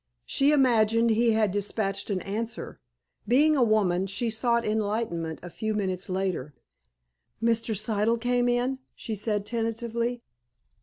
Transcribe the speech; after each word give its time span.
She 0.25 0.51
imagined 0.51 1.11
he 1.11 1.33
had 1.33 1.51
dispatched 1.51 2.09
an 2.09 2.23
answer. 2.23 2.79
Being 3.27 3.55
a 3.55 3.61
woman, 3.63 4.07
she 4.07 4.31
sought 4.31 4.65
enlightenment 4.65 5.39
a 5.43 5.49
few 5.51 5.75
minutes 5.75 6.09
later. 6.09 6.55
"Mr. 7.39 7.77
Siddle 7.77 8.19
came 8.19 8.49
in," 8.49 8.79
she 8.95 9.13
said 9.13 9.45
tentatively. 9.45 10.23